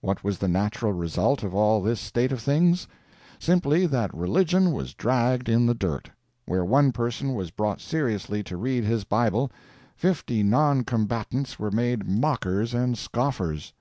What 0.00 0.24
was 0.24 0.38
the 0.38 0.48
natural 0.48 0.94
result 0.94 1.42
of 1.42 1.54
all 1.54 1.82
this 1.82 2.00
state 2.00 2.32
of 2.32 2.40
things? 2.40 2.88
Simply 3.38 3.84
that 3.84 4.14
religion 4.14 4.72
was 4.72 4.94
dragged 4.94 5.46
in 5.46 5.66
the 5.66 5.74
dirt. 5.74 6.10
Where 6.46 6.64
one 6.64 6.90
person 6.90 7.34
was 7.34 7.50
brought 7.50 7.82
seriously 7.82 8.42
to 8.44 8.56
read 8.56 8.84
his 8.84 9.04
Bible, 9.04 9.50
fifty 9.94 10.42
non 10.42 10.84
combatants 10.84 11.58
were 11.58 11.70
made 11.70 12.08
mockers 12.08 12.72
and 12.72 12.96
scoffers. 12.96 13.74